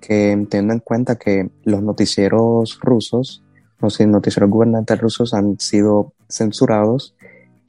[0.00, 3.42] que teniendo en cuenta que los noticieros rusos
[3.80, 7.14] los noticieros gubernamentales rusos han sido censurados.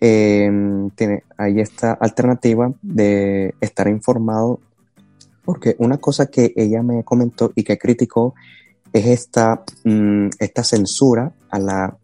[0.01, 4.59] Em, tiene, hay esta alternativa de estar informado,
[5.43, 8.33] porque una cosa que ella me comentó y que criticó
[8.93, 11.97] es esta, mm, esta censura a la,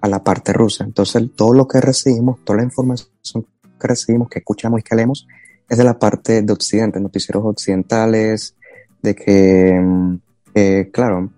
[0.00, 0.84] a la parte rusa.
[0.84, 3.10] Entonces, todo lo que recibimos, toda la información
[3.80, 5.26] que recibimos, que escuchamos y que leemos,
[5.68, 8.56] es de la parte de Occidente, noticieros occidentales,
[9.02, 10.14] de que, mm,
[10.54, 11.30] eh, claro,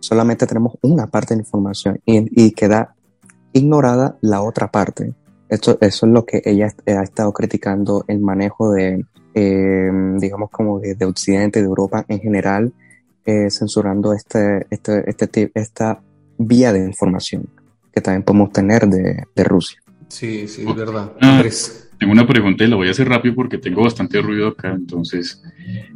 [0.00, 2.94] solamente tenemos una parte de información y, queda
[3.52, 5.14] ignorada la otra parte.
[5.48, 9.04] Esto, eso es lo que ella ha estado criticando el manejo de,
[9.34, 12.72] eh, digamos, como de, Occidente, de Europa en general,
[13.24, 16.00] eh, censurando este, este, este, esta
[16.38, 17.48] vía de información
[17.98, 19.80] que también podemos tener de, Rusia.
[20.08, 21.12] Sí, sí, es verdad.
[21.20, 21.42] Ah,
[21.98, 25.42] tengo una pregunta y la voy a hacer rápido porque tengo bastante ruido acá, entonces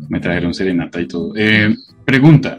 [0.08, 1.32] me trajeron serenata y todo.
[1.36, 2.58] Eh, pregunta,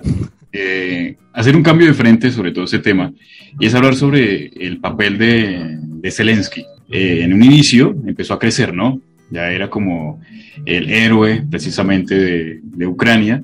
[0.51, 3.11] eh, hacer un cambio de frente sobre todo ese tema
[3.59, 6.65] y es hablar sobre el papel de, de Zelensky.
[6.89, 9.01] Eh, en un inicio empezó a crecer, ¿no?
[9.29, 10.21] Ya era como
[10.65, 13.43] el héroe precisamente de, de Ucrania,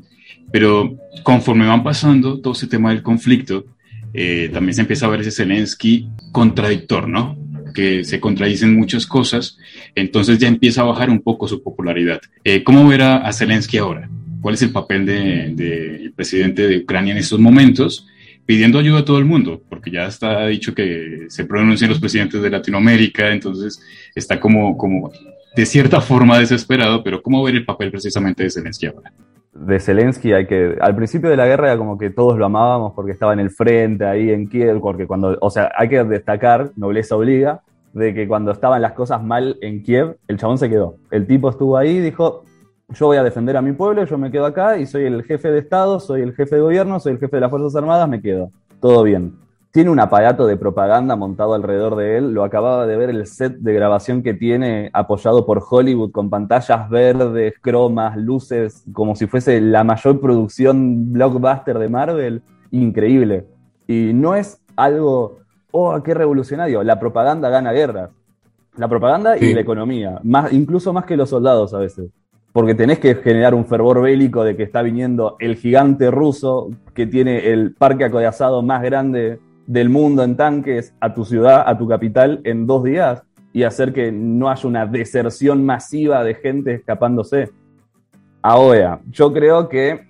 [0.51, 3.65] pero conforme van pasando todo ese tema del conflicto,
[4.13, 7.37] eh, también se empieza a ver ese Zelensky contradictor, ¿no?
[7.73, 9.57] Que se contradicen muchas cosas,
[9.95, 12.19] entonces ya empieza a bajar un poco su popularidad.
[12.63, 14.09] ¿Cómo ver a, a Zelensky ahora?
[14.41, 18.07] cuál es el papel del de, presidente de Ucrania en estos momentos,
[18.45, 22.41] pidiendo ayuda a todo el mundo, porque ya está dicho que se pronuncian los presidentes
[22.41, 23.81] de Latinoamérica, entonces
[24.15, 25.11] está como, como
[25.55, 29.13] de cierta forma desesperado, pero ¿cómo ver el papel precisamente de Zelensky ahora?
[29.65, 32.93] De Zelensky hay que, al principio de la guerra era como que todos lo amábamos
[32.93, 36.71] porque estaba en el frente, ahí en Kiev, porque cuando, o sea, hay que destacar,
[36.75, 37.61] nobleza obliga,
[37.93, 40.95] de que cuando estaban las cosas mal en Kiev, el chabón se quedó.
[41.11, 42.43] El tipo estuvo ahí y dijo,
[42.89, 45.51] yo voy a defender a mi pueblo, yo me quedo acá y soy el jefe
[45.51, 48.21] de Estado, soy el jefe de gobierno, soy el jefe de las Fuerzas Armadas, me
[48.21, 48.51] quedo.
[48.79, 49.48] Todo bien.
[49.79, 52.33] Tiene un aparato de propaganda montado alrededor de él.
[52.33, 56.89] Lo acababa de ver el set de grabación que tiene apoyado por Hollywood con pantallas
[56.89, 62.41] verdes, cromas, luces, como si fuese la mayor producción blockbuster de Marvel.
[62.71, 63.45] Increíble.
[63.87, 65.37] Y no es algo,
[65.71, 66.83] oh, qué revolucionario.
[66.83, 68.09] La propaganda gana guerras.
[68.75, 72.09] La propaganda y la economía, más, incluso más que los soldados a veces
[72.51, 77.05] porque tenés que generar un fervor bélico de que está viniendo el gigante ruso que
[77.05, 79.39] tiene el parque acorazado más grande
[79.69, 83.21] del mundo en tanques a tu ciudad, a tu capital, en dos días
[83.53, 87.51] y hacer que no haya una deserción masiva de gente escapándose.
[88.41, 90.07] Ahora, yo creo que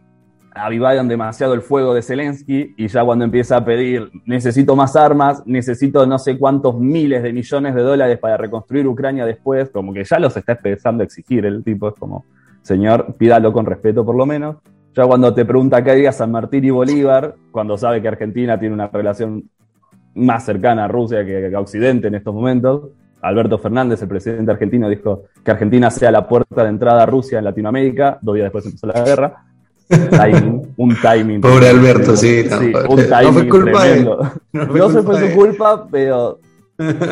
[0.52, 5.44] avivaron demasiado el fuego de Zelensky y ya cuando empieza a pedir necesito más armas,
[5.46, 10.06] necesito no sé cuántos miles de millones de dólares para reconstruir Ucrania después, como que
[10.06, 12.24] ya los está empezando a exigir el tipo, es como,
[12.62, 14.56] señor, pídalo con respeto por lo menos.
[14.96, 18.74] Ya cuando te pregunta qué diga San Martín y Bolívar, cuando sabe que Argentina tiene
[18.74, 19.50] una relación
[20.16, 22.90] más cercana a Rusia que a Occidente en estos momentos,
[23.22, 27.40] Alberto Fernández, el presidente argentino, dijo que Argentina sea la puerta de entrada a Rusia
[27.40, 29.44] en Latinoamérica, dos días después empezó la guerra
[30.78, 31.42] un timing.
[31.42, 32.46] Pobre Alberto, sí.
[32.88, 34.32] un timing no fue culpa tremendo.
[34.52, 36.40] No, fue, su culpa, pero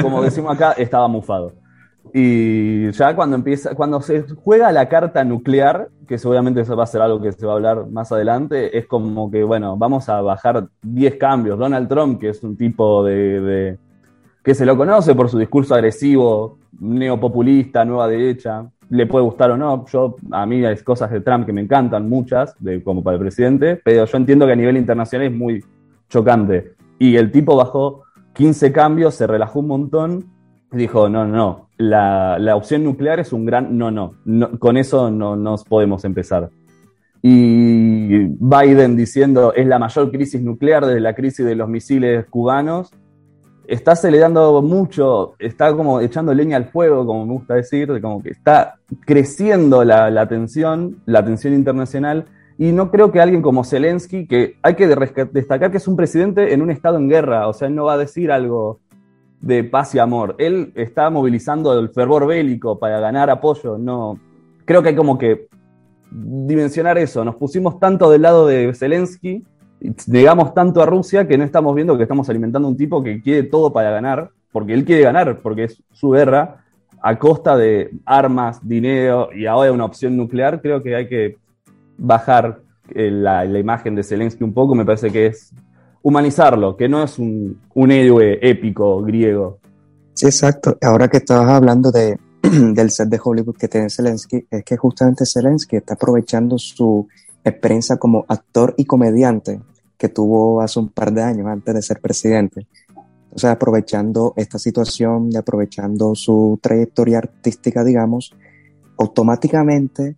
[0.01, 1.53] como decimos acá, estaba mufado.
[2.13, 6.87] Y ya cuando empieza, cuando se juega la carta nuclear, que seguramente eso va a
[6.87, 10.21] ser algo que se va a hablar más adelante, es como que, bueno, vamos a
[10.21, 11.59] bajar 10 cambios.
[11.59, 13.77] Donald Trump, que es un tipo de,
[14.43, 19.57] que se lo conoce por su discurso agresivo, neopopulista, nueva derecha, le puede gustar o
[19.57, 19.85] no.
[19.87, 23.21] Yo, a mí hay cosas de Trump que me encantan, muchas, de, como para el
[23.21, 25.63] presidente, pero yo entiendo que a nivel internacional es muy
[26.09, 26.73] chocante.
[26.99, 30.36] Y el tipo bajó 15 cambios, se relajó un montón
[30.71, 35.35] dijo, no, no, la, la, opción nuclear es un gran no, no, con eso no
[35.35, 36.49] nos podemos empezar.
[37.21, 42.91] Y Biden diciendo, es la mayor crisis nuclear desde la crisis de los misiles cubanos,
[43.67, 48.29] está acelerando mucho, está como echando leña al fuego, como me gusta decir, como que
[48.29, 48.75] está
[49.05, 52.25] creciendo la, la tensión, la tensión internacional,
[52.57, 56.53] y no creo que alguien como Zelensky, que hay que destacar que es un presidente
[56.53, 58.79] en un estado en guerra, o sea, él no va a decir algo
[59.41, 60.35] de paz y amor.
[60.39, 63.77] Él está movilizando el fervor bélico para ganar apoyo.
[63.77, 64.19] No,
[64.65, 65.47] creo que hay como que
[66.11, 67.23] dimensionar eso.
[67.23, 69.43] Nos pusimos tanto del lado de Zelensky,
[70.07, 73.43] negamos tanto a Rusia que no estamos viendo que estamos alimentando un tipo que quiere
[73.43, 76.63] todo para ganar, porque él quiere ganar, porque es su guerra,
[77.01, 80.61] a costa de armas, dinero y ahora una opción nuclear.
[80.61, 81.37] Creo que hay que
[81.97, 84.73] bajar eh, la, la imagen de Zelensky un poco.
[84.73, 85.53] Me parece que es
[86.07, 87.59] humanizarlo, que no es un,
[87.91, 89.59] héroe épico griego.
[90.13, 90.77] Sí, exacto.
[90.81, 95.25] Ahora que estabas hablando de, del set de Hollywood que tiene Zelensky, es que justamente
[95.25, 97.05] Zelensky está aprovechando su
[97.43, 99.59] experiencia como actor y comediante
[99.97, 102.67] que tuvo hace un par de años antes de ser presidente.
[103.33, 108.33] O sea, aprovechando esta situación y aprovechando su trayectoria artística, digamos,
[108.97, 110.15] automáticamente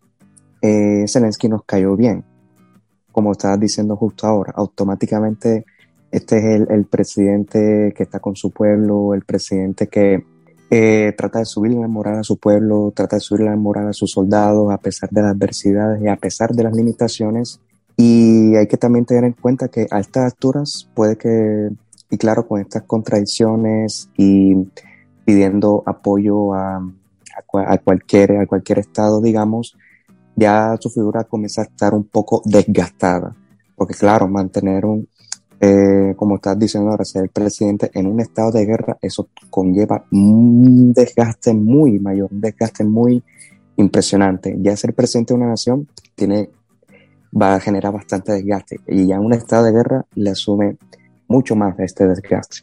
[0.62, 2.24] eh, Zelensky nos cayó bien.
[3.12, 5.66] Como estabas diciendo justo ahora, automáticamente
[6.12, 10.24] este es el, presidente que está con su pueblo, el presidente que
[10.72, 13.94] eh, trata de subir la moral a su pueblo, trata de subir la moral a
[13.94, 17.60] sus soldados a pesar de las adversidades y a pesar de las limitaciones.
[17.96, 21.70] Y hay que también tener en cuenta que a estas alturas puede que,
[22.10, 24.56] y claro, con estas contradicciones y
[25.26, 29.76] pidiendo apoyo a, a, cualquier, a cualquier estado, digamos,
[30.36, 33.36] ya su figura comienza a estar un poco desgastada.
[33.76, 35.08] Porque claro, mantener un,
[35.62, 40.94] eh, como estás diciendo ahora, ser presidente en un estado de guerra, eso conlleva un
[40.94, 43.22] desgaste muy mayor, un desgaste muy
[43.76, 44.56] impresionante.
[44.60, 46.50] Ya ser presidente de una nación tiene,
[47.40, 50.78] va a generar bastante desgaste y ya en un estado de guerra le asume
[51.28, 52.60] mucho más este desgaste.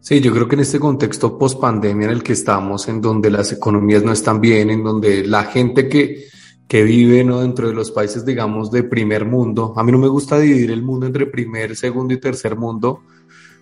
[0.00, 3.28] Sí, yo creo que en este contexto post pandemia en el que estamos, en donde
[3.28, 6.26] las economías no están bien, en donde la gente que
[6.68, 7.40] que vive ¿no?
[7.40, 9.72] dentro de los países, digamos, de primer mundo.
[9.76, 13.02] A mí no me gusta dividir el mundo entre primer, segundo y tercer mundo,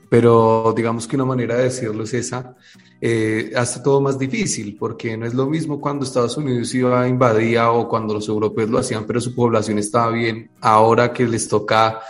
[0.09, 2.57] pero digamos que una manera de decirlo es esa,
[3.01, 7.71] eh, hace todo más difícil, porque no es lo mismo cuando Estados Unidos iba invadía
[7.71, 10.51] o cuando los europeos lo hacían, pero su población estaba bien.
[10.61, 12.01] Ahora que les toca,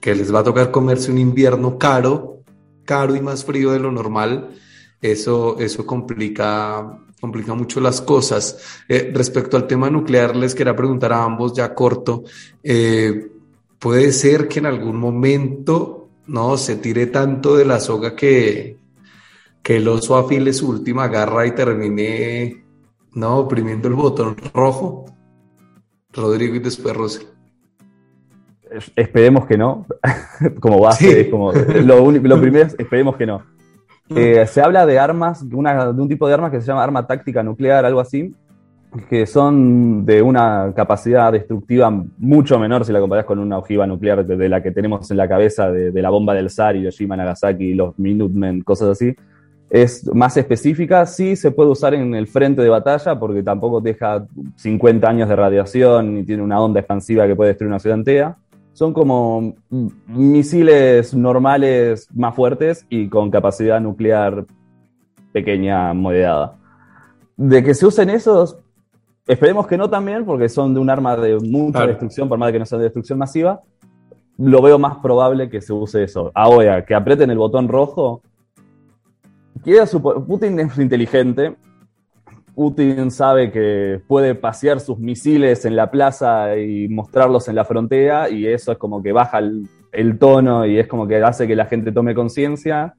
[0.00, 2.40] que les va a tocar comerse un invierno caro,
[2.84, 4.50] caro y más frío de lo normal,
[5.12, 8.82] eso, eso complica complica mucho las cosas.
[8.86, 12.24] Eh, respecto al tema nuclear, les quería preguntar a ambos ya corto,
[12.62, 13.30] eh,
[13.78, 18.76] ¿puede ser que en algún momento no se tire tanto de la soga que,
[19.62, 22.62] que el oso afile su última garra y termine
[23.14, 25.06] no oprimiendo el botón rojo?
[26.12, 27.26] Rodrigo y después Rosel.
[28.96, 29.86] Esperemos que no,
[30.60, 33.53] como base, como lo, lo primero es esperemos que no.
[34.10, 37.42] Eh, se habla de armas, de un tipo de armas que se llama arma táctica
[37.42, 38.34] nuclear, algo así,
[39.08, 44.24] que son de una capacidad destructiva mucho menor si la comparas con una ojiva nuclear
[44.24, 47.98] de, la que tenemos en la cabeza de, la bomba del SAR, Hiroshima, Nagasaki, los
[47.98, 49.14] Minutemen, cosas así.
[49.70, 54.24] Es más específica, sí se puede usar en el frente de batalla porque tampoco deja
[54.56, 58.36] 50 años de radiación y tiene una onda expansiva que puede destruir una ciudad entera
[58.74, 59.54] son como
[60.08, 64.44] misiles normales más fuertes y con capacidad nuclear
[65.32, 66.56] pequeña, moderada.
[67.36, 68.58] De que se usen esos,
[69.26, 72.52] esperemos que no también, porque son de un arma de mucha destrucción, por más de
[72.54, 73.62] que no sea de destrucción masiva,
[74.38, 76.32] lo veo más probable que se use eso.
[76.34, 78.22] Ahora, que aprieten el botón rojo,
[80.26, 81.56] Putin es inteligente,
[82.54, 88.30] Putin sabe que puede pasear sus misiles en la plaza y mostrarlos en la frontera
[88.30, 91.66] y eso es como que baja el, tono y es como que hace que la
[91.66, 92.94] gente tome conciencia.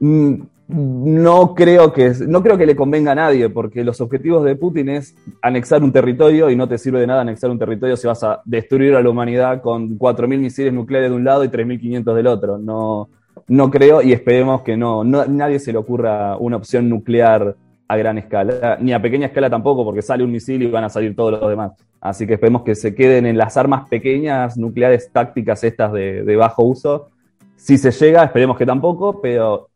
[0.00, 4.56] Mm, no creo, que, no creo que le convenga a nadie porque los objetivos de
[4.56, 8.06] Putin es anexar un territorio y no te sirve de nada anexar un territorio si
[8.06, 12.14] vas a destruir a la humanidad con 4.000 misiles nucleares de un lado y 3.500
[12.14, 12.56] del otro.
[12.56, 13.10] No,
[13.48, 17.54] no creo y esperemos que no, no nadie se le ocurra una opción nuclear
[17.92, 20.88] a gran escala, ni a pequeña escala tampoco, porque sale un misil y van a
[20.88, 21.72] salir todos los demás.
[22.00, 26.64] Así que esperemos que se queden en las armas pequeñas, nucleares tácticas estas de, bajo
[26.64, 27.10] uso.
[27.56, 29.68] Si se llega, esperemos que tampoco, pero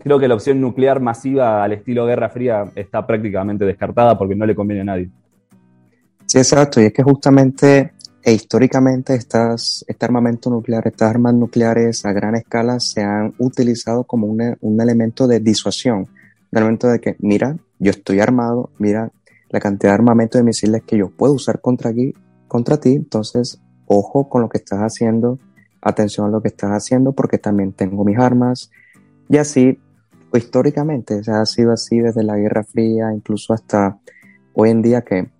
[0.00, 4.44] creo que la opción nuclear masiva al estilo Guerra Fría está prácticamente descartada porque no
[4.44, 5.08] le conviene a nadie.
[6.26, 12.04] Sí, exacto, y es que justamente e históricamente estas, este armamento nuclear, estas armas nucleares
[12.04, 16.06] a gran escala se han utilizado como un elemento de disuasión,
[16.50, 19.12] un elemento de que, mira, yo estoy armado, mira
[19.50, 22.12] la cantidad de armamento de misiles que yo puedo usar contra, aquí,
[22.48, 25.38] contra ti, entonces ojo con lo que estás haciendo,
[25.80, 28.70] atención a lo que estás haciendo porque también tengo mis armas,
[29.28, 29.78] y así,
[30.32, 33.98] históricamente, se ha sido así desde la Guerra Fría, incluso hasta
[34.54, 35.30] hoy en día que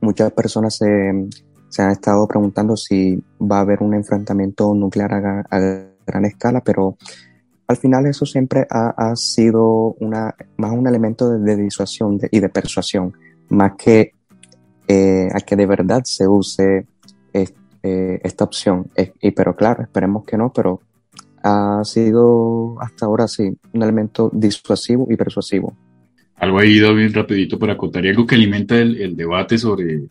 [0.00, 1.28] muchas personas se,
[1.70, 6.96] se han estado preguntando si va a haber un enfrentamiento nuclear a, gran escala, pero
[7.70, 13.12] al final eso siempre ha, sido una, más un elemento de, disuasión y de persuasión,
[13.48, 14.12] más que
[14.88, 16.84] eh, a que de verdad se use
[17.32, 18.90] eh, esta opción.
[19.20, 20.80] y, pero claro, esperemos que no, pero
[21.44, 25.72] ha sido hasta ahora sí un elemento disuasivo y persuasivo.
[26.38, 30.08] Algo ahí, David, rapidito para acotar, y algo que alimenta el, debate sobre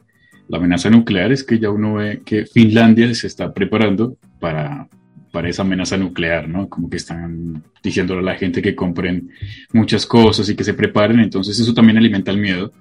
[0.47, 4.87] la amenaza nuclear es que ya uno ve que Finlandia se está preparando para,
[5.31, 6.67] para esa amenaza nuclear, ¿no?
[6.69, 9.31] Como que están diciéndole a la gente que compren
[9.73, 12.71] muchas cosas y que se preparen, entonces eso también alimenta el miedo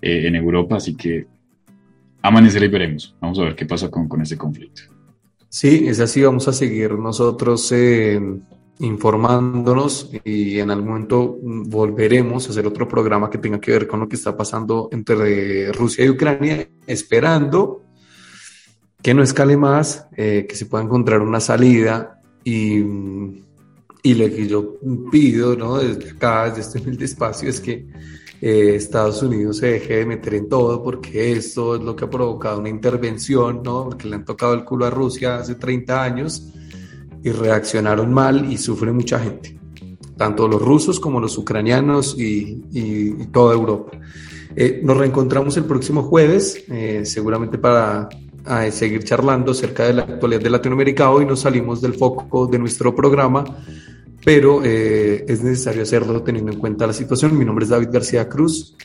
[0.00, 1.26] eh, en Europa, así que
[2.22, 3.14] amanecer y veremos.
[3.20, 4.82] Vamos a ver qué pasa con, con ese conflicto.
[5.48, 8.18] Sí, es así, vamos a seguir nosotros eh,
[8.78, 14.00] informándonos y en algún momento volveremos a hacer otro programa que tenga que ver con
[14.00, 17.81] lo que está pasando entre Rusia y Ucrania, esperando
[19.02, 22.78] que no escale más, eh, que se pueda encontrar una salida y,
[24.02, 24.76] y lo que yo
[25.10, 25.78] pido ¿no?
[25.78, 27.86] desde acá, desde este humilde espacio, es que
[28.40, 32.10] eh, Estados Unidos se deje de meter en todo porque esto es lo que ha
[32.10, 33.84] provocado una intervención, ¿no?
[33.84, 36.48] Porque le han tocado el culo a Rusia hace 30 años
[37.22, 39.56] y reaccionaron mal y sufre mucha gente,
[40.16, 43.92] tanto los rusos como los ucranianos y, toda Europa.
[44.56, 48.08] Eh, nos reencontramos el próximo jueves, eh, seguramente para
[48.70, 51.10] seguir charlando acerca de la actualidad de Latinoamérica.
[51.10, 53.44] Hoy nos salimos del foco de nuestro programa
[54.24, 57.36] pero eh, es necesario hacerlo teniendo en cuenta la situación.
[57.36, 58.76] Mi nombre es David García Cruz.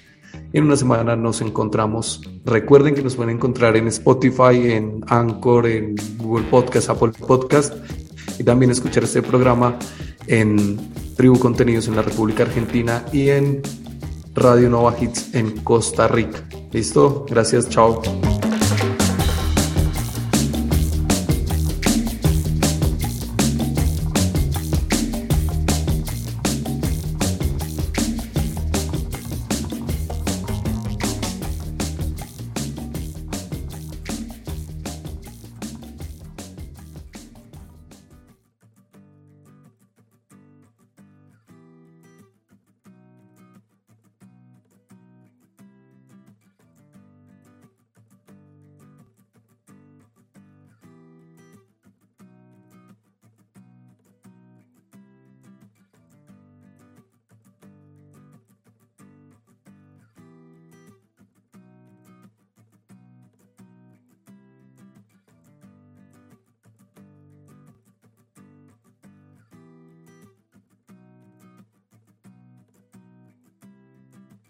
[0.53, 2.22] En una semana nos encontramos.
[2.45, 7.74] Recuerden que nos pueden encontrar en Spotify, en Anchor, en Google Podcast, Apple Podcast
[8.39, 9.78] y también escuchar este programa
[10.28, 10.78] en
[11.16, 13.62] Tribu Contenidos en la República Argentina y en
[14.34, 16.43] Radio Nova Hits en Costa Rica.
[16.72, 17.26] ¿Listo?
[17.30, 18.01] Gracias, chao.